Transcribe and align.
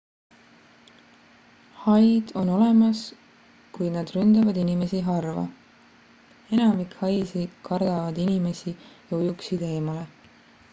haid 1.81 2.25
on 2.39 2.49
olemas 2.57 3.01
kuid 3.75 3.91
nad 3.97 4.13
ründavad 4.15 4.57
inimesi 4.63 5.03
harva 5.09 5.45
enamik 6.55 6.99
haisid 7.03 7.49
kardavad 7.71 8.23
inimesi 8.27 8.77
ja 8.77 9.23
ujuksid 9.23 9.69
eemale 9.73 10.05